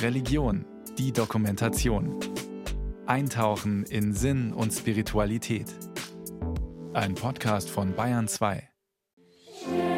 [0.00, 0.64] Religion,
[0.98, 2.18] die Dokumentation.
[3.06, 5.66] Eintauchen in Sinn und Spiritualität.
[6.92, 8.68] Ein Podcast von Bayern 2.
[9.66, 9.92] Die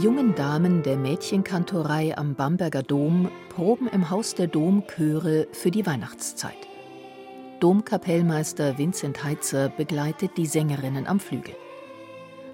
[0.00, 6.56] jungen Damen der Mädchenkantorei am Bamberger Dom proben im Haus der Domchöre für die Weihnachtszeit.
[7.60, 11.54] Domkapellmeister Vincent Heitzer begleitet die Sängerinnen am Flügel.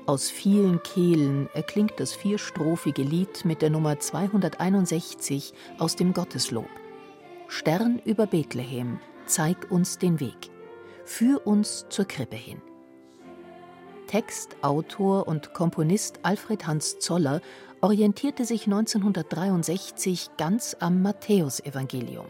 [0.06, 6.68] Aus vielen Kehlen erklingt das vierstrophige Lied mit der Nummer 261 aus dem Gotteslob.
[7.46, 10.50] Stern über Bethlehem, zeig uns den Weg.
[11.04, 12.60] Führ uns zur Krippe hin.
[14.06, 17.40] Text, Autor und Komponist Alfred Hans Zoller
[17.80, 22.26] orientierte sich 1963 ganz am Matthäusevangelium.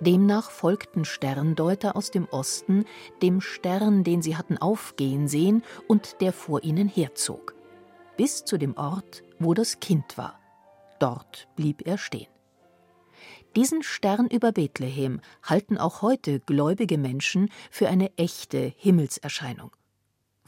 [0.00, 2.84] Demnach folgten Sterndeuter aus dem Osten
[3.22, 7.54] dem Stern, den sie hatten aufgehen sehen und der vor ihnen herzog,
[8.16, 10.38] bis zu dem Ort, wo das Kind war.
[10.98, 12.28] Dort blieb er stehen.
[13.56, 19.72] Diesen Stern über Bethlehem halten auch heute gläubige Menschen für eine echte Himmelserscheinung.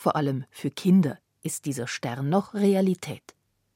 [0.03, 3.22] Vor allem für Kinder ist dieser Stern noch Realität.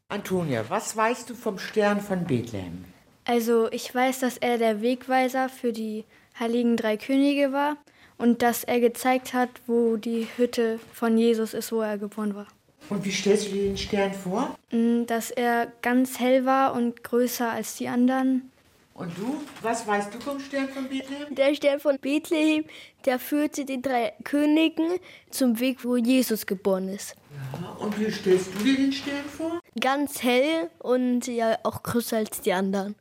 [0.08, 2.84] Antonia, was weißt du vom Stern von Bethlehem?
[3.24, 6.04] Also ich weiß, dass er der Wegweiser für die
[6.36, 7.76] heiligen drei Könige war
[8.18, 12.48] und dass er gezeigt hat, wo die Hütte von Jesus ist, wo er geboren war.
[12.88, 14.58] Und wie stellst du dir den Stern vor?
[14.72, 18.50] Mm, dass er ganz hell war und größer als die anderen
[18.96, 21.34] und du, was weißt du vom Stern von Bethlehem?
[21.34, 22.64] Der Stern von Bethlehem,
[23.04, 24.98] der führte den drei Königen
[25.30, 27.14] zum Weg, wo Jesus geboren ist.
[27.60, 29.60] Ja, und wie stellst du dir den Stern vor?
[29.80, 32.94] Ganz hell und ja auch größer als die anderen.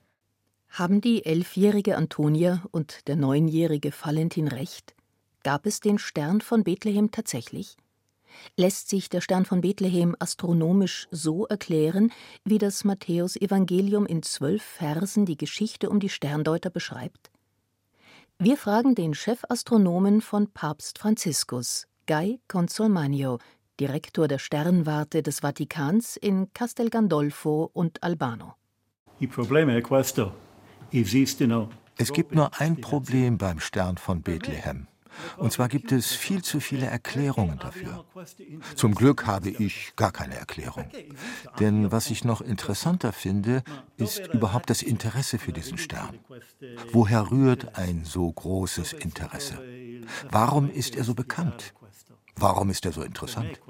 [0.70, 4.94] Haben die elfjährige Antonia und der neunjährige Valentin recht?
[5.44, 7.78] Gab es den Stern von Bethlehem tatsächlich?
[8.58, 12.12] Lässt sich der Stern von Bethlehem astronomisch so erklären,
[12.44, 17.32] wie das Matthäus-Evangelium in zwölf Versen die Geschichte um die Sterndeuter beschreibt?
[18.38, 23.40] Wir fragen den Chefastronomen von Papst Franziskus, Guy Consolmagno,
[23.80, 28.56] Direktor der Sternwarte des Vatikans in Castel Gandolfo und Albano.
[31.98, 34.88] Es gibt nur ein Problem beim Stern von Bethlehem.
[35.38, 38.06] Und zwar gibt es viel zu viele Erklärungen dafür.
[38.76, 40.86] Zum Glück habe ich gar keine Erklärung.
[41.60, 43.64] Denn was ich noch interessanter finde,
[43.98, 46.20] ist überhaupt das Interesse für diesen Stern.
[46.92, 49.62] Woher rührt ein so großes Interesse?
[50.30, 51.74] Warum ist er so bekannt?
[52.38, 53.62] Warum ist er so interessant?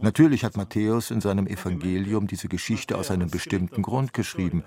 [0.00, 4.64] Natürlich hat Matthäus in seinem Evangelium diese Geschichte aus einem bestimmten Grund geschrieben.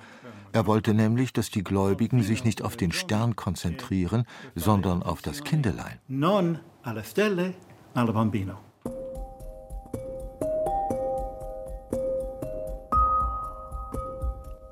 [0.52, 5.44] Er wollte nämlich, dass die Gläubigen sich nicht auf den Stern konzentrieren, sondern auf das
[5.44, 6.00] Kindelein.
[6.08, 7.54] Non alla stelle,
[7.94, 8.56] al bambino.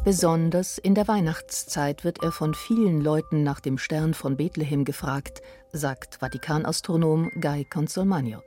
[0.03, 5.41] Besonders in der Weihnachtszeit wird er von vielen Leuten nach dem Stern von Bethlehem gefragt,
[5.73, 8.41] sagt Vatikanastronom Guy Consolmagno.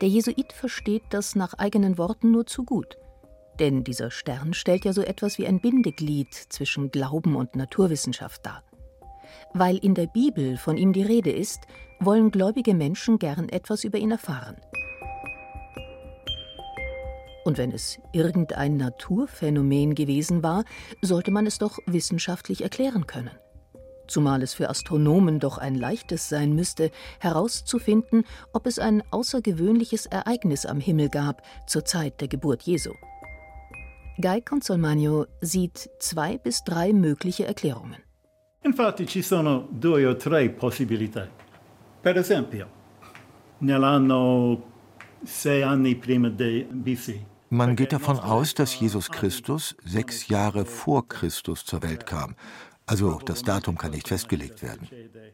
[0.00, 2.96] Der Jesuit versteht das nach eigenen Worten nur zu gut.
[3.58, 8.62] Denn dieser Stern stellt ja so etwas wie ein Bindeglied zwischen Glauben und Naturwissenschaft dar.
[9.54, 11.60] Weil in der Bibel von ihm die Rede ist,
[12.00, 14.56] wollen gläubige Menschen gern etwas über ihn erfahren.
[17.44, 20.64] Und wenn es irgendein Naturphänomen gewesen war,
[21.00, 23.32] sollte man es doch wissenschaftlich erklären können.
[24.06, 30.66] Zumal es für Astronomen doch ein leichtes sein müsste, herauszufinden, ob es ein außergewöhnliches Ereignis
[30.66, 32.92] am Himmel gab zur Zeit der Geburt Jesu.
[34.20, 37.96] Guy Consolmagno sieht zwei bis drei mögliche Erklärungen.
[38.64, 41.28] Infatti ci sono due o tre possibilità.
[42.00, 42.66] Per esempio,
[43.58, 44.62] nell'anno
[45.24, 47.30] sei anni prima di BC.
[47.48, 52.34] Man geht davon aus, dass Jesus Christus sechs Jahre vor Christus zur Welt kam.
[52.86, 54.88] Also das Datum kann nicht festgelegt werden.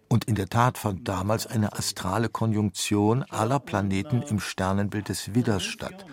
[0.09, 5.65] Und in der Tat fand damals eine astrale Konjunktion aller Planeten im Sternenbild des Widders
[5.65, 6.05] statt.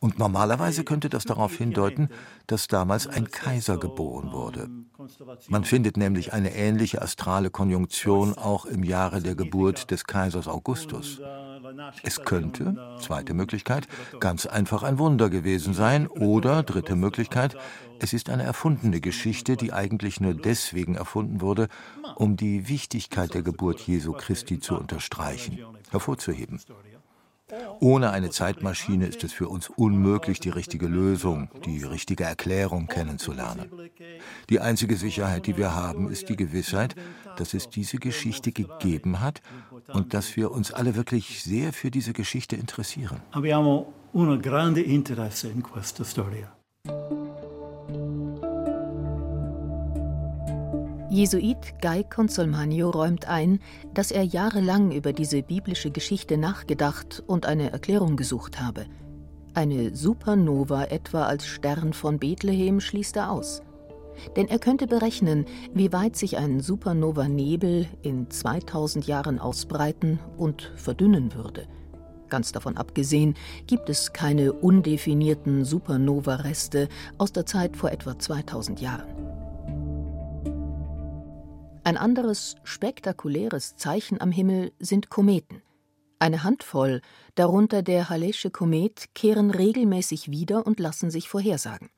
[0.00, 2.08] Und normalerweise könnte das darauf hindeuten,
[2.46, 4.68] dass damals ein Kaiser geboren wurde.
[5.48, 11.20] Man findet nämlich eine ähnliche astrale Konjunktion auch im Jahre der Geburt des Kaisers Augustus.
[12.02, 13.88] Es könnte, zweite Möglichkeit,
[14.20, 17.56] ganz einfach ein Wunder gewesen sein oder, dritte Möglichkeit,
[18.00, 21.68] es ist eine erfundene Geschichte, die eigentlich nur deswegen erfunden wurde,
[22.14, 25.58] um die Wichtigkeit der Geburt Jesu Christi zu unterstreichen,
[25.90, 26.60] hervorzuheben.
[27.80, 33.70] Ohne eine Zeitmaschine ist es für uns unmöglich, die richtige Lösung, die richtige Erklärung kennenzulernen.
[34.50, 36.94] Die einzige Sicherheit, die wir haben, ist die Gewissheit,
[37.36, 39.40] dass es diese Geschichte gegeben hat
[39.92, 43.20] und dass wir uns alle wirklich sehr für diese Geschichte interessieren.
[43.32, 46.52] Abbiamo un grande interesse in questa storia.
[51.10, 53.60] Jesuit Guy Consolmagno räumt ein,
[53.94, 58.84] dass er jahrelang über diese biblische Geschichte nachgedacht und eine Erklärung gesucht habe.
[59.54, 63.62] Eine Supernova etwa als Stern von Bethlehem schließt er aus.
[64.36, 71.34] Denn er könnte berechnen, wie weit sich ein Supernova-Nebel in 2000 Jahren ausbreiten und verdünnen
[71.34, 71.66] würde.
[72.28, 73.34] Ganz davon abgesehen
[73.66, 79.37] gibt es keine undefinierten Supernova-Reste aus der Zeit vor etwa 2000 Jahren.
[81.88, 85.62] Ein anderes spektakuläres Zeichen am Himmel sind Kometen.
[86.18, 87.00] Eine Handvoll,
[87.34, 91.88] darunter der Hallesche Komet, kehren regelmäßig wieder und lassen sich vorhersagen.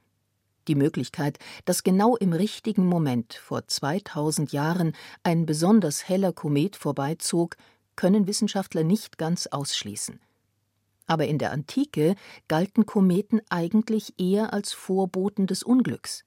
[0.68, 4.92] Die Möglichkeit, dass genau im richtigen Moment vor 2000 Jahren
[5.24, 7.56] ein besonders heller Komet vorbeizog,
[7.96, 10.20] können Wissenschaftler nicht ganz ausschließen.
[11.08, 12.14] Aber in der Antike
[12.46, 16.22] galten Kometen eigentlich eher als Vorboten des Unglücks.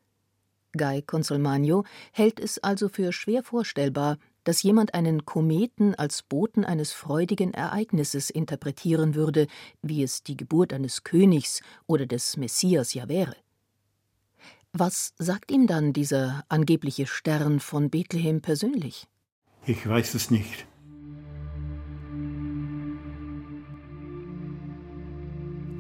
[0.76, 6.92] Guy Consolmagno hält es also für schwer vorstellbar, dass jemand einen Kometen als Boten eines
[6.92, 9.48] freudigen Ereignisses interpretieren würde,
[9.82, 13.36] wie es die Geburt eines Königs oder des Messias ja wäre.
[14.74, 19.08] Was sagt ihm dann dieser angebliche Stern von Bethlehem persönlich?
[19.66, 20.66] Ich weiß es nicht.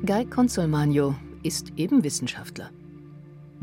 [0.06, 2.70] Guy Consolmagno ist eben Wissenschaftler.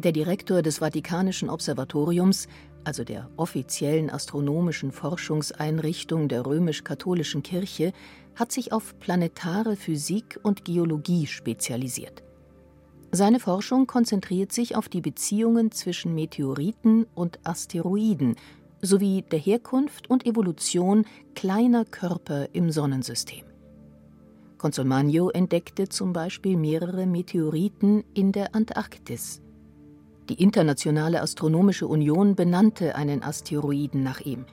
[0.02, 2.49] Der Direktor des Vatikanischen Observatoriums,
[2.85, 7.93] also der offiziellen astronomischen Forschungseinrichtung der römisch-katholischen Kirche,
[8.35, 12.23] hat sich auf planetare Physik und Geologie spezialisiert.
[13.12, 18.37] Seine Forschung konzentriert sich auf die Beziehungen zwischen Meteoriten und Asteroiden
[18.81, 21.05] sowie der Herkunft und Evolution
[21.35, 23.44] kleiner Körper im Sonnensystem.
[24.56, 29.43] Consolmagno entdeckte zum Beispiel mehrere Meteoriten in der Antarktis.
[30.30, 34.44] Die Internationale Astronomische Union benannte einen Asteroiden nach ihm.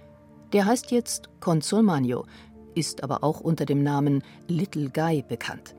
[0.51, 2.25] Der heißt jetzt Consolmagno,
[2.73, 5.75] ist aber auch unter dem Namen Little Guy bekannt.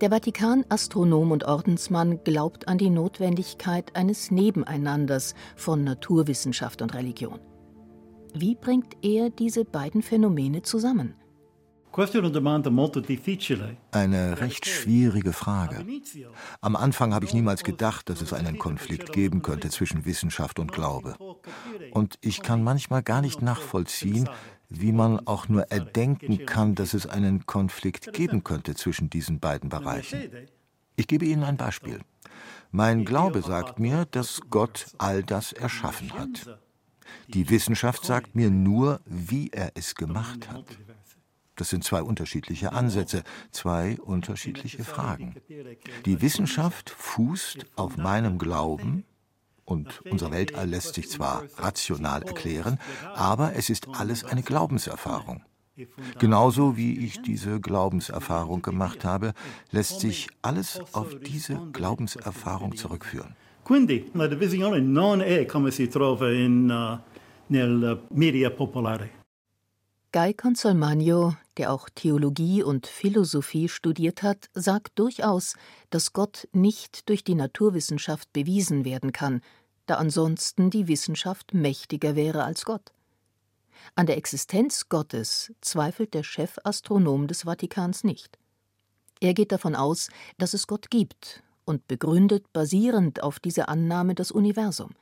[0.00, 7.38] Der Vatikan, Astronom und Ordensmann, glaubt an die Notwendigkeit eines Nebeneinanders von Naturwissenschaft und Religion.
[8.32, 11.16] Wie bringt er diese beiden Phänomene zusammen?
[13.90, 15.84] Eine recht schwierige Frage.
[16.60, 20.72] Am Anfang habe ich niemals gedacht, dass es einen Konflikt geben könnte zwischen Wissenschaft und
[20.72, 21.16] Glaube.
[21.90, 24.28] Und ich kann manchmal gar nicht nachvollziehen,
[24.68, 29.68] wie man auch nur erdenken kann, dass es einen Konflikt geben könnte zwischen diesen beiden
[29.68, 30.30] Bereichen.
[30.94, 32.00] Ich gebe Ihnen ein Beispiel.
[32.70, 36.60] Mein Glaube sagt mir, dass Gott all das erschaffen hat.
[37.26, 40.66] Die Wissenschaft sagt mir nur, wie er es gemacht hat.
[41.60, 45.34] Das sind zwei unterschiedliche Ansätze, zwei unterschiedliche Fragen.
[46.06, 49.04] Die Wissenschaft fußt auf meinem Glauben,
[49.66, 52.78] und unser Weltall lässt sich zwar rational erklären,
[53.14, 55.42] aber es ist alles eine Glaubenserfahrung.
[56.18, 59.34] Genauso wie ich diese Glaubenserfahrung gemacht habe,
[59.70, 63.36] lässt sich alles auf diese Glaubenserfahrung zurückführen.
[63.64, 66.98] Quindi la divisione non è come si trova in, uh,
[67.48, 69.20] nel media popolare.
[70.12, 75.56] Guy Consolmagno, der auch Theologie und Philosophie studiert hat, sagt durchaus,
[75.90, 79.42] dass Gott nicht durch die Naturwissenschaft bewiesen werden kann,
[79.84, 82.92] da ansonsten die Wissenschaft mächtiger wäre als Gott.
[83.94, 88.38] An der Existenz Gottes zweifelt der Chefastronom des Vatikans nicht.
[89.20, 94.30] Er geht davon aus, dass es Gott gibt und begründet basierend auf dieser Annahme das
[94.30, 94.94] Universum.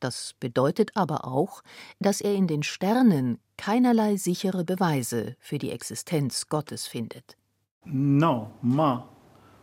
[0.00, 1.62] Das bedeutet aber auch,
[2.00, 7.36] dass er in den Sternen keinerlei sichere Beweise für die Existenz Gottes findet.
[7.84, 9.06] No, ma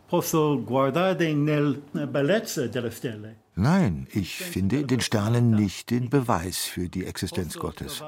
[0.06, 3.36] posso guardare nella bellezza delle stelle.
[3.58, 8.02] Nein, ich finde in den Sternen nicht den Beweis für die Existenz Gottes.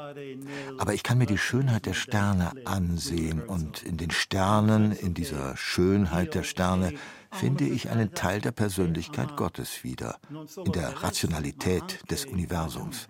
[0.77, 5.57] Aber ich kann mir die Schönheit der Sterne ansehen und in den Sternen, in dieser
[5.57, 6.93] Schönheit der Sterne,
[7.33, 10.19] finde ich einen Teil der Persönlichkeit Gottes wieder,
[10.67, 13.09] in der Rationalität des Universums.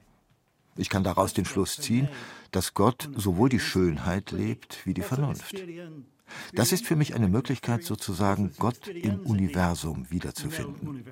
[0.78, 2.08] Ich kann daraus den Schluss ziehen,
[2.50, 5.54] dass Gott sowohl die Schönheit lebt wie die Vernunft.
[6.54, 11.04] Das ist für mich eine Möglichkeit, sozusagen Gott im Universum wiederzufinden.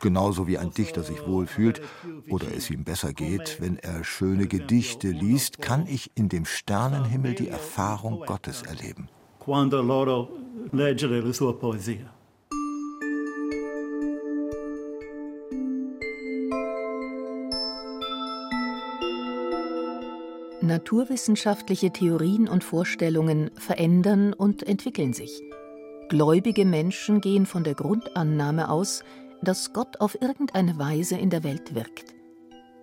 [0.00, 1.80] Genauso wie ein Dichter sich wohlfühlt
[2.28, 7.34] oder es ihm besser geht, wenn er schöne Gedichte liest, kann ich in dem Sternenhimmel
[7.34, 9.08] die Erfahrung Gottes erleben.
[9.44, 10.30] quando loro
[10.72, 12.13] leggere la sua poesia.
[20.64, 25.42] Naturwissenschaftliche Theorien und Vorstellungen verändern und entwickeln sich.
[26.08, 29.04] Gläubige Menschen gehen von der Grundannahme aus,
[29.42, 32.14] dass Gott auf irgendeine Weise in der Welt wirkt.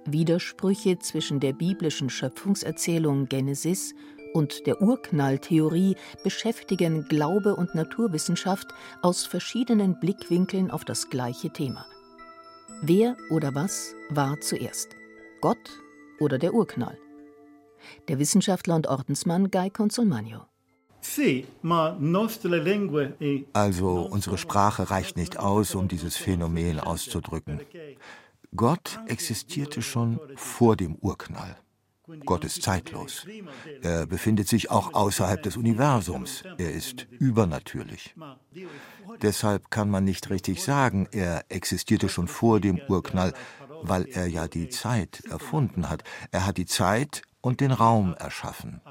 [0.05, 3.93] Widersprüche zwischen der biblischen Schöpfungserzählung Genesis
[4.33, 8.67] und der Urknalltheorie beschäftigen Glaube und Naturwissenschaft
[9.01, 11.85] aus verschiedenen Blickwinkeln auf das gleiche Thema.
[12.83, 14.95] Wer oder was war zuerst?
[15.41, 15.81] Gott
[16.19, 16.97] oder der Urknall?
[18.07, 20.45] Der Wissenschaftler und Ordensmann Guy Consolmagno.
[23.53, 27.61] Also unsere Sprache reicht nicht aus, um dieses Phänomen auszudrücken.
[28.55, 31.57] Gott existierte schon vor dem Urknall.
[32.25, 33.25] Gott ist zeitlos.
[33.81, 36.43] Er befindet sich auch außerhalb des Universums.
[36.57, 38.13] Er ist übernatürlich.
[39.21, 43.33] Deshalb kann man nicht richtig sagen, er existierte schon vor dem Urknall,
[43.81, 46.03] weil er ja die Zeit erfunden hat.
[46.31, 48.81] Er hat die Zeit und den Raum erschaffen.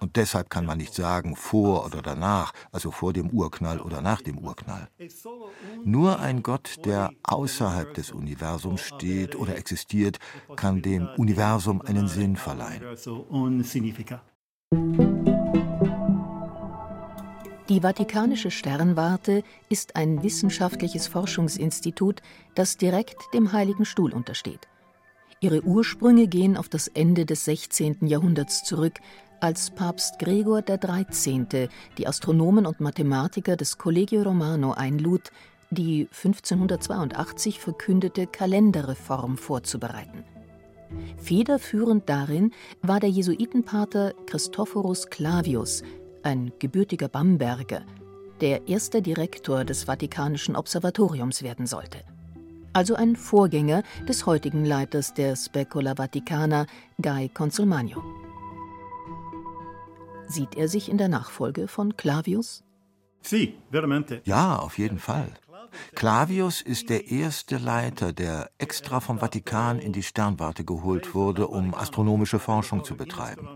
[0.00, 4.22] Und deshalb kann man nicht sagen vor oder danach, also vor dem Urknall oder nach
[4.22, 4.88] dem Urknall.
[5.84, 10.18] Nur ein Gott, der außerhalb des Universums steht oder existiert,
[10.56, 12.82] kann dem Universum einen Sinn verleihen.
[17.68, 22.20] Die Vatikanische Sternwarte ist ein wissenschaftliches Forschungsinstitut,
[22.56, 24.69] das direkt dem Heiligen Stuhl untersteht.
[25.42, 28.06] Ihre Ursprünge gehen auf das Ende des 16.
[28.06, 29.00] Jahrhunderts zurück,
[29.40, 31.70] als Papst Gregor XIII.
[31.96, 35.30] die Astronomen und Mathematiker des Collegio Romano einlud,
[35.70, 40.24] die 1582 verkündete Kalenderreform vorzubereiten.
[41.16, 45.82] Federführend darin war der Jesuitenpater Christophorus Clavius,
[46.22, 47.80] ein gebürtiger Bamberger,
[48.42, 52.00] der erster Direktor des Vatikanischen Observatoriums werden sollte
[52.72, 56.66] also ein Vorgänger des heutigen Leiters der Specola Vaticana,
[57.00, 58.02] Guy Consolmagno.
[60.28, 62.62] Sieht er sich in der Nachfolge von Clavius?
[64.24, 65.32] Ja, auf jeden Fall.
[65.94, 71.74] Clavius ist der erste Leiter, der extra vom Vatikan in die Sternwarte geholt wurde, um
[71.74, 73.48] astronomische Forschung zu betreiben.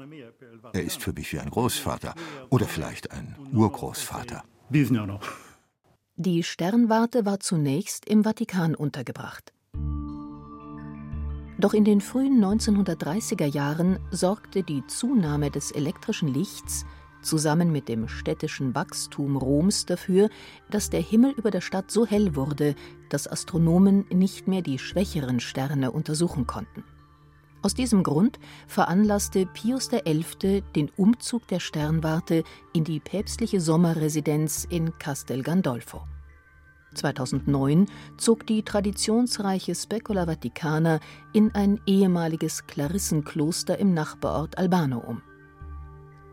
[0.73, 2.15] Er ist für mich wie ein Großvater
[2.51, 4.45] oder vielleicht ein Urgroßvater.
[6.17, 9.53] Die Sternwarte war zunächst im Vatikan untergebracht.
[11.59, 16.87] Doch in den frühen 1930er Jahren sorgte die Zunahme des elektrischen Lichts
[17.21, 20.29] zusammen mit dem städtischen Wachstum Roms dafür,
[20.71, 22.77] dass der Himmel über der Stadt so hell wurde,
[23.09, 26.85] dass Astronomen nicht mehr die schwächeren Sterne untersuchen konnten.
[27.65, 30.63] Aus diesem Grund veranlasste Pius XI.
[30.77, 32.45] den Umzug der Sternwarte
[32.75, 36.03] in die päpstliche Sommerresidenz in Castel Gandolfo.
[36.95, 37.87] 2009
[38.19, 41.01] zog die traditionsreiche Specola Vaticana
[41.33, 45.23] in ein ehemaliges Klarissenkloster im Nachbarort Albano um.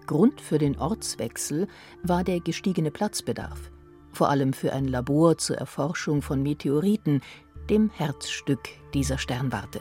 [0.07, 1.69] Grund für den Ortswechsel
[2.03, 3.71] war der gestiegene Platzbedarf,
[4.11, 7.21] vor allem für ein Labor zur Erforschung von Meteoriten,
[7.69, 9.79] dem Herzstück dieser Sternwarte.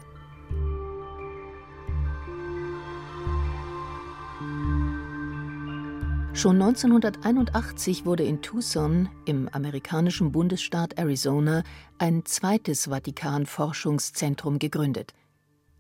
[6.33, 11.65] Schon 1981 wurde in Tucson im amerikanischen Bundesstaat Arizona
[11.99, 15.13] ein zweites Vatikan-Forschungszentrum gegründet.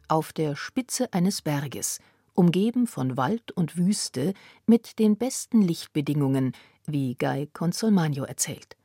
[0.08, 2.00] Auf der Spitze eines Berges,
[2.34, 4.34] umgeben von Wald und Wüste,
[4.66, 6.52] mit den besten Lichtbedingungen,
[6.84, 8.76] wie Guy Consolmagno erzählt.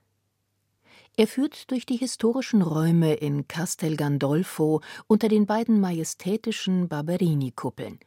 [1.18, 8.00] Er führt durch die historischen Räume in Castel Gandolfo unter den beiden majestätischen Barberini-Kuppeln.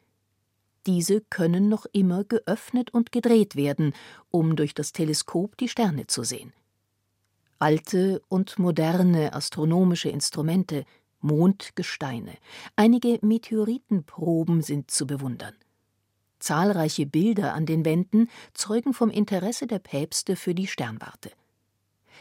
[0.87, 3.93] Diese können noch immer geöffnet und gedreht werden,
[4.31, 6.53] um durch das Teleskop die Sterne zu sehen.
[7.59, 10.85] Alte und moderne astronomische Instrumente,
[11.21, 12.35] Mondgesteine,
[12.77, 15.55] einige Meteoritenproben sind zu bewundern.
[16.39, 21.33] Zahlreiche Bilder an den Wänden zeugen vom Interesse der Päpste für die Sternwarte.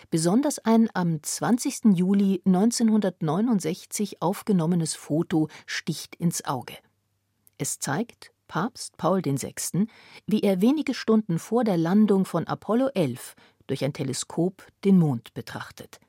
[0.09, 1.95] Besonders ein am 20.
[1.95, 6.73] Juli 1969 aufgenommenes Foto sticht ins Auge.
[7.57, 9.87] Es zeigt Papst Paul VI.,
[10.25, 13.35] wie er wenige Stunden vor der Landung von Apollo 11
[13.67, 15.99] durch ein Teleskop den Mond betrachtet.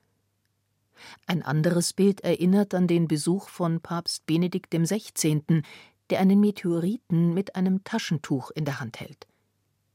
[1.26, 5.62] Ein anderes Bild erinnert an den Besuch von Papst Benedikt XVI.,
[6.10, 9.26] der einen Meteoriten mit einem Taschentuch in der Hand hält.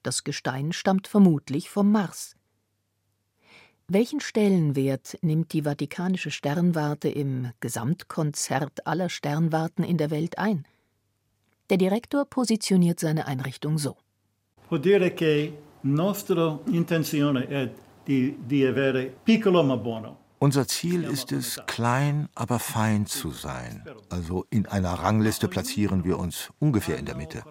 [0.03, 2.35] Das Gestein stammt vermutlich vom Mars.
[3.88, 10.65] Welchen Stellenwert nimmt die Vatikanische Sternwarte im Gesamtkonzert aller Sternwarten in der Welt ein?
[11.70, 13.96] Der Direktor positioniert seine Einrichtung so.
[15.86, 17.70] Nostra intenzione è
[18.05, 20.17] di, di avere piccolo ma buono.
[20.39, 23.82] Unser Ziel ist es, klein, aber fein zu sein.
[24.10, 27.43] Also in einer Rangliste platzieren wir uns ungefähr in der Mitte.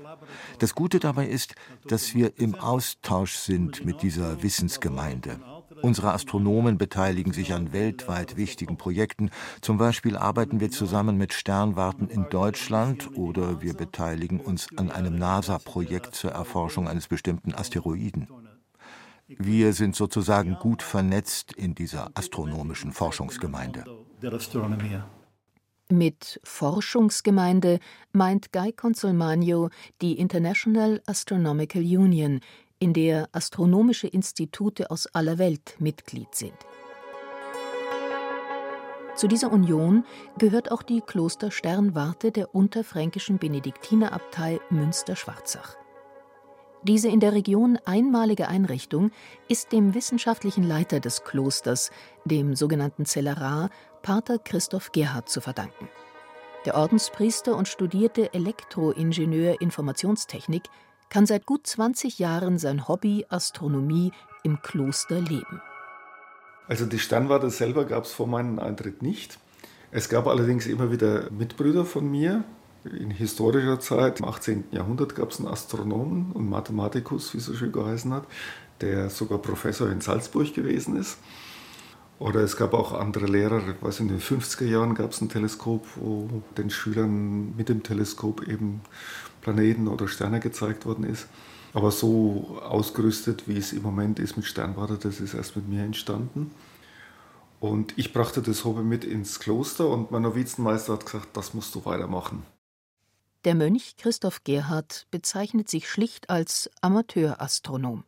[0.58, 1.54] Das Gute dabei ist,
[1.86, 5.40] dass wir im Austausch sind mit dieser Wissensgemeinde.
[5.80, 9.30] Unsere Astronomen beteiligen sich an weltweit wichtigen Projekten.
[9.60, 15.16] Zum Beispiel arbeiten wir zusammen mit Sternwarten in Deutschland oder wir beteiligen uns an einem
[15.18, 18.28] NASA-Projekt zur Erforschung eines bestimmten Asteroiden.
[19.26, 23.84] Wir sind sozusagen gut vernetzt in dieser astronomischen Forschungsgemeinde.
[25.88, 27.78] Mit Forschungsgemeinde
[28.12, 29.68] meint Guy Consolmagno
[30.00, 32.40] die International Astronomical Union,
[32.82, 36.56] in der astronomische Institute aus aller Welt Mitglied sind.
[39.14, 40.04] Zu dieser Union
[40.36, 45.76] gehört auch die Klostersternwarte der unterfränkischen Benediktinerabtei Münster-Schwarzach.
[46.82, 49.12] Diese in der Region einmalige Einrichtung
[49.46, 51.92] ist dem wissenschaftlichen Leiter des Klosters,
[52.24, 53.70] dem sogenannten Zellerar,
[54.02, 55.88] Pater Christoph Gerhard, zu verdanken.
[56.64, 60.64] Der Ordenspriester und studierte Elektroingenieur Informationstechnik
[61.12, 64.12] kann seit gut 20 Jahren sein Hobby Astronomie
[64.44, 65.60] im Kloster leben.
[66.68, 69.38] Also die Sternwarte selber gab es vor meinem Eintritt nicht.
[69.90, 72.44] Es gab allerdings immer wieder Mitbrüder von mir,
[72.84, 74.64] in historischer Zeit, im 18.
[74.70, 78.24] Jahrhundert, gab es einen Astronomen und Mathematikus, wie es so schön geheißen hat,
[78.80, 81.18] der sogar Professor in Salzburg gewesen ist.
[82.22, 85.84] Oder es gab auch andere Lehrer, was in den 50er Jahren gab es ein Teleskop,
[85.96, 88.80] wo den Schülern mit dem Teleskop eben
[89.40, 91.26] Planeten oder Sterne gezeigt worden ist.
[91.74, 95.82] Aber so ausgerüstet, wie es im Moment ist mit Sternwarte, das ist erst mit mir
[95.82, 96.52] entstanden.
[97.58, 101.74] Und ich brachte das Hobby mit ins Kloster und mein Novizenmeister hat gesagt, das musst
[101.74, 102.44] du weitermachen.
[103.44, 108.04] Der Mönch Christoph Gerhard bezeichnet sich schlicht als Amateurastronom.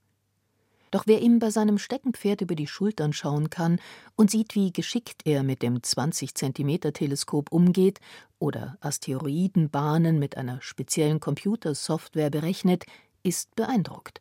[0.94, 3.80] Doch wer ihm bei seinem Steckenpferd über die Schultern schauen kann
[4.14, 7.98] und sieht, wie geschickt er mit dem 20-Zentimeter-Teleskop umgeht
[8.38, 12.84] oder Asteroidenbahnen mit einer speziellen Computersoftware berechnet,
[13.24, 14.20] ist beeindruckt.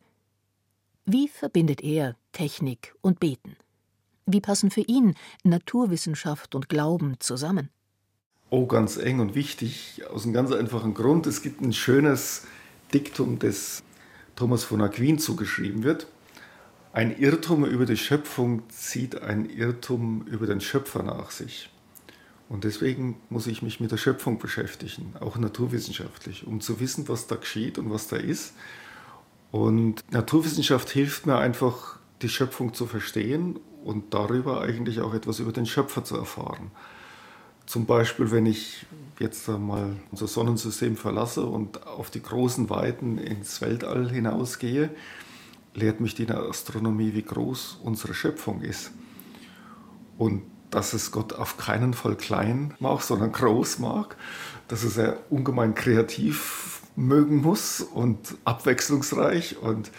[1.06, 3.56] Wie verbindet er Technik und Beten?
[4.26, 7.70] Wie passen für ihn Naturwissenschaft und Glauben zusammen?
[8.50, 11.28] Oh, ganz eng und wichtig, aus einem ganz einfachen Grund.
[11.28, 12.48] Es gibt ein schönes
[12.96, 13.84] Diktum, das
[14.36, 16.08] Thomas von Aquin zugeschrieben wird.
[16.94, 21.72] Ein Irrtum über die Schöpfung zieht ein Irrtum über den Schöpfer nach sich.
[22.50, 27.26] Und deswegen muss ich mich mit der Schöpfung beschäftigen, auch naturwissenschaftlich, um zu wissen, was
[27.26, 28.54] da geschieht und was da ist.
[29.52, 35.52] Und Naturwissenschaft hilft mir einfach, die Schöpfung zu verstehen und darüber eigentlich auch etwas über
[35.52, 36.70] den Schöpfer zu erfahren.
[37.66, 38.86] Zum Beispiel, wenn ich
[39.20, 44.92] jetzt mal unser Sonnensystem verlasse und auf die großen Weiten ins Weltall hinausgehe,
[45.74, 48.92] lehrt mich die Astronomie, wie groß unsere Schöpfung ist.
[50.18, 54.16] Und dass es Gott auf keinen Fall klein mag, sondern groß mag,
[54.68, 59.92] dass es er ungemein kreativ mögen muss und abwechslungsreich und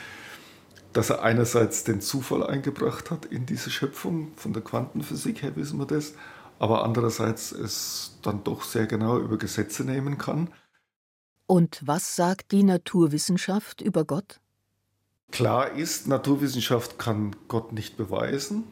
[0.92, 5.78] dass er einerseits den Zufall eingebracht hat in diese Schöpfung, von der Quantenphysik her wissen
[5.78, 6.14] wir das,
[6.58, 10.52] aber andererseits es dann doch sehr genau über Gesetze nehmen kann.
[11.46, 14.40] Und was sagt die Naturwissenschaft über Gott?
[15.34, 18.62] Klar ist, Naturwissenschaft kann Gott nicht beweisen.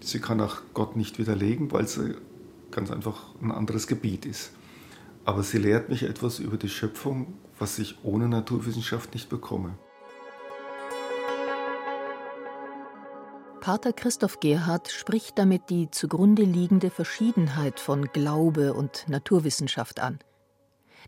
[0.00, 2.14] Sie kann auch Gott nicht widerlegen, weil sie
[2.70, 4.52] ganz einfach ein anderes Gebiet ist.
[5.24, 9.76] Aber sie lehrt mich etwas über die Schöpfung, was ich ohne Naturwissenschaft nicht bekomme.
[13.60, 20.20] Pater Christoph Gerhard spricht damit die zugrunde liegende Verschiedenheit von Glaube und Naturwissenschaft an.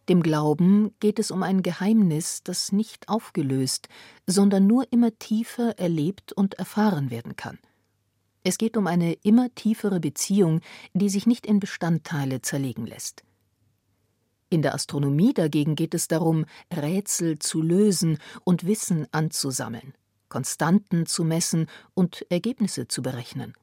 [0.08, 3.88] Dem Glauben geht es um ein Geheimnis, das nicht aufgelöst,
[4.26, 7.58] sondern nur immer tiefer erlebt und erfahren werden kann.
[8.44, 10.60] Es geht um eine immer tiefere Beziehung,
[10.94, 13.22] die sich nicht in Bestandteile zerlegen lässt.
[14.50, 19.94] In der Astronomie dagegen geht es darum, Rätsel zu lösen und Wissen anzusammeln.
[20.28, 23.54] Konstanten zu messen und Ergebnisse zu berechnen.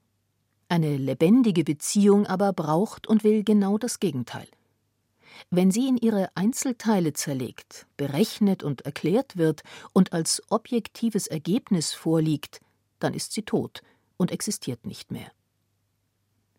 [0.67, 4.47] Eine lebendige Beziehung aber braucht und will genau das Gegenteil.
[5.49, 12.61] Wenn sie in ihre Einzelteile zerlegt, berechnet und erklärt wird und als objektives Ergebnis vorliegt,
[12.99, 13.81] dann ist sie tot
[14.17, 15.31] und existiert nicht mehr.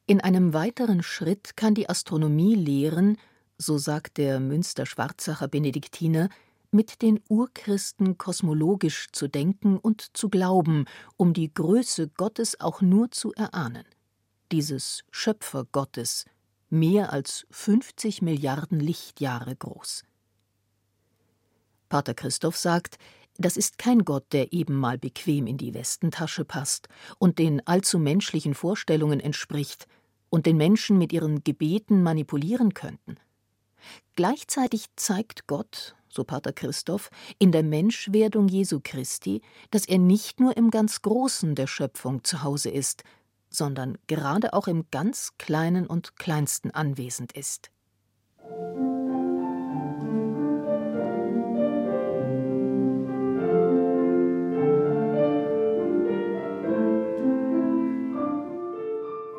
[0.07, 3.17] In einem weiteren Schritt kann die Astronomie lehren,
[3.59, 6.31] so sagt der Münster-Schwarzacher Benediktiner,
[6.73, 13.11] mit den Urchristen kosmologisch zu denken und zu glauben, um die Größe Gottes auch nur
[13.11, 13.85] zu erahnen.
[14.53, 16.25] Dieses Schöpfergottes,
[16.71, 20.05] mehr als 50 Milliarden Lichtjahre groß.
[21.89, 22.99] Pater Christoph sagt,
[23.37, 27.99] Das ist kein Gott, der eben mal bequem in die Westentasche passt und den allzu
[27.99, 29.87] menschlichen Vorstellungen entspricht
[30.29, 33.17] und den Menschen mit ihren Gebeten manipulieren könnten.
[34.15, 40.57] Gleichzeitig zeigt Gott, so Pater Christoph, in der Menschwerdung Jesu Christi, dass er nicht nur
[40.57, 43.05] im ganz Großen der Schöpfung zu Hause ist,
[43.51, 47.71] sondern gerade auch im ganz Kleinen und Kleinsten anwesend ist.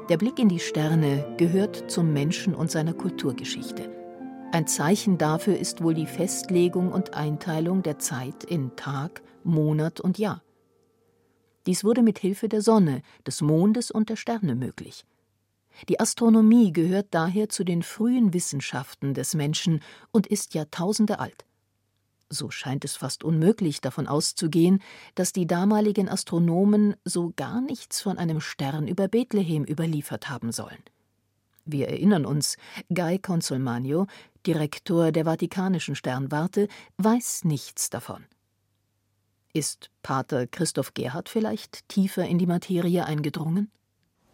[0.10, 3.90] Der Blick in die Sterne gehört zum Menschen und seiner Kulturgeschichte.
[4.52, 10.18] Ein Zeichen dafür ist wohl die Festlegung und Einteilung der Zeit in Tag, Monat und
[10.18, 10.42] Jahr.
[11.66, 15.06] Dies wurde mit Hilfe der Sonne, des Mondes und der Sterne möglich.
[15.90, 21.46] Die Astronomie gehört daher zu den frühen Wissenschaften des Menschen und ist Jahrtausende alt
[22.32, 24.82] so scheint es fast unmöglich davon auszugehen,
[25.16, 30.80] dass die damaligen Astronomen so gar nichts von einem Stern über Bethlehem überliefert haben sollen.
[31.66, 32.58] Wir erinnern uns,
[32.94, 34.08] Guy Consolmagno,
[34.48, 38.26] Direktor der Vatikanischen Sternwarte, weiß nichts davon.
[39.54, 43.70] Ist Pater Christoph Gerhard vielleicht tiefer in die Materie eingedrungen?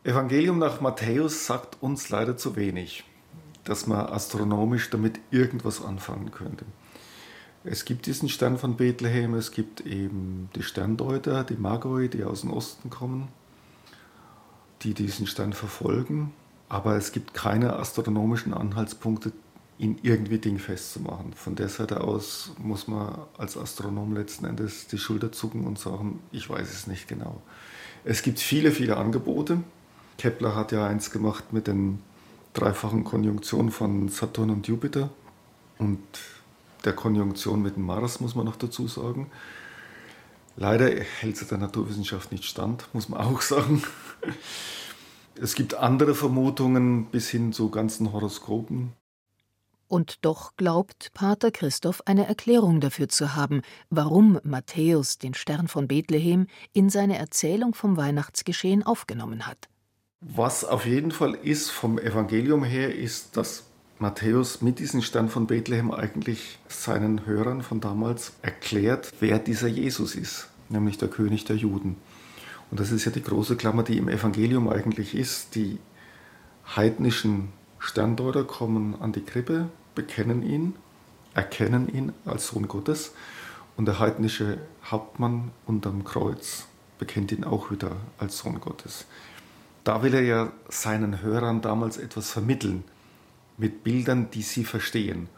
[0.04, 3.04] Evangelium nach Matthäus sagt uns leider zu wenig,
[3.64, 6.66] dass man astronomisch damit irgendwas anfangen könnte.
[7.64, 12.42] Es gibt diesen Stern von Bethlehem, es gibt eben die Sterndeuter, die Magoi, die aus
[12.42, 13.30] dem Osten kommen,
[14.84, 16.32] die diesen Stern verfolgen.
[16.70, 19.34] Aber es gibt keine astronomischen Anhaltspunkte,
[19.80, 21.34] ihn irgendwie dingfest zu machen.
[21.36, 26.20] Von der Seite aus muss man als Astronom letzten Endes die Schulter zucken und sagen,
[26.32, 27.42] ich weiß es nicht genau.
[28.04, 29.62] Es gibt viele, viele Angebote.
[30.18, 32.00] Kepler hat ja eins gemacht mit den
[32.54, 35.10] dreifachen Konjunktionen von Saturn und Jupiter.
[35.78, 36.00] Und
[36.86, 39.30] der Konjunktion mit dem Mars, muss man noch dazu sagen.
[40.56, 43.84] Leider hält sie der Naturwissenschaft nicht stand, muss man auch sagen.
[45.40, 48.94] Es gibt andere Vermutungen bis hin zu ganzen Horoskopen.
[49.88, 55.88] Und doch glaubt Pater Christoph eine Erklärung dafür zu haben, warum Matthäus den Stern von
[55.88, 59.70] Bethlehem in seine Erzählung vom Weihnachtsgeschehen aufgenommen hat.
[60.20, 63.64] Was auf jeden Fall ist vom Evangelium her, ist, dass
[64.00, 70.16] Matthäus mit diesem Stern von Bethlehem eigentlich seinen Hörern von damals erklärt, wer dieser Jesus
[70.16, 71.96] ist, nämlich der König der Juden.
[72.70, 75.56] Und das ist ja die große Klammer, die im Evangelium eigentlich ist.
[75.56, 75.80] Die
[76.76, 80.76] heidnischen Sterndeuter kommen an die Krippe, bekennen ihn,
[81.34, 83.14] erkennen ihn als Sohn Gottes
[83.76, 86.66] und der heidnische Hauptmann unterm Kreuz
[86.98, 89.06] bekennt ihn auch wieder als Sohn Gottes.
[89.84, 92.84] Da will er ja seinen Hörern damals etwas vermitteln
[93.58, 95.30] mit Bildern, die sie verstehen.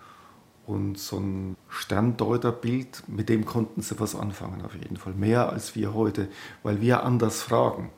[0.66, 5.14] Und so ein Sterndeuterbild, mit dem konnten sie was anfangen auf jeden Fall.
[5.14, 6.28] Mehr als wir heute,
[6.64, 7.90] weil wir anders fragen.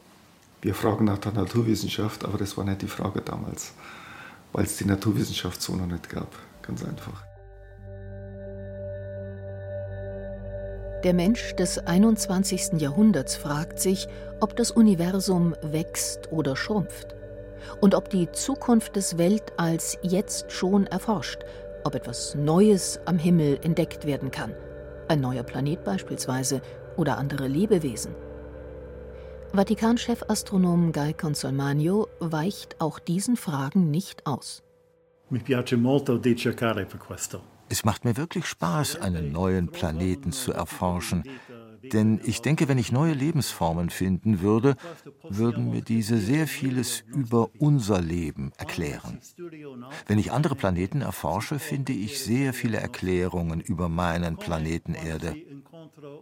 [0.61, 3.73] Wir fragen nach der Naturwissenschaft, aber das war nicht die Frage damals,
[4.53, 6.31] weil es die Naturwissenschaft so noch nicht gab.
[6.61, 7.23] Ganz einfach.
[11.03, 12.79] Der Mensch des 21.
[12.79, 14.07] Jahrhunderts fragt sich,
[14.39, 17.15] ob das Universum wächst oder schrumpft
[17.79, 21.39] und ob die Zukunft des Weltalls jetzt schon erforscht,
[21.83, 24.53] ob etwas Neues am Himmel entdeckt werden kann,
[25.07, 26.61] ein neuer Planet beispielsweise
[26.97, 28.13] oder andere Lebewesen.
[29.53, 34.63] Vatikanchef-Astronom Guy Consolmagno weicht auch diesen Fragen nicht aus.
[37.69, 41.23] Es macht mir wirklich Spaß, einen neuen Planeten zu erforschen,
[41.83, 44.75] denn ich denke, wenn ich neue Lebensformen finden würde,
[45.27, 49.19] würden mir diese sehr vieles über unser Leben erklären.
[50.07, 55.35] Wenn ich andere Planeten erforsche, finde ich sehr viele Erklärungen über meinen Planeten Erde.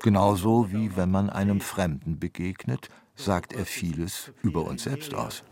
[0.02, 2.90] Genauso wie wenn man einem Fremden begegnet,
[3.20, 5.44] sagt er vieles über uns selbst aus.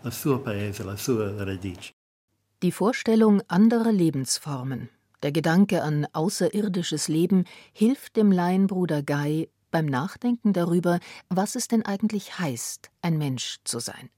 [2.63, 4.89] Die Vorstellung anderer Lebensformen,
[5.21, 10.99] der Gedanke an außerirdisches Leben hilft dem Laienbruder Guy, beim Nachdenken darüber,
[11.29, 14.09] was es denn eigentlich heißt, ein Mensch zu sein.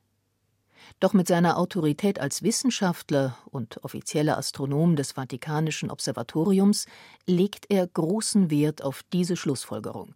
[1.00, 6.86] Doch mit seiner Autorität als Wissenschaftler und offizieller Astronom des Vatikanischen Observatoriums
[7.26, 10.16] legt er großen Wert auf diese Schlussfolgerung.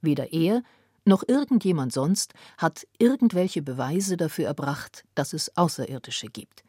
[0.00, 0.62] Weder er
[1.06, 6.64] noch irgendjemand sonst hat irgendwelche Beweise dafür erbracht, dass es Außerirdische gibt.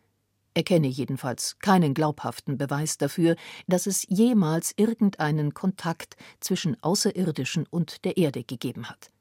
[0.53, 3.35] Er kenne jedenfalls keinen glaubhaften Beweis dafür,
[3.67, 9.11] dass es jemals irgendeinen Kontakt zwischen Außerirdischen und der Erde gegeben hat.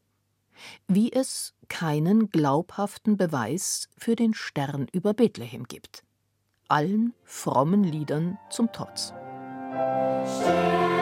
[0.88, 6.04] Wie es keinen glaubhaften Beweis für den Stern über Bethlehem gibt.
[6.68, 9.12] Allen frommen Liedern zum Trotz.
[10.24, 10.95] Stern.